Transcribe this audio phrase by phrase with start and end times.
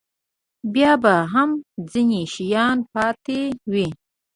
[0.73, 1.49] بیا به هم
[1.91, 3.39] ځینې شیان پاتې
[3.71, 3.87] وي.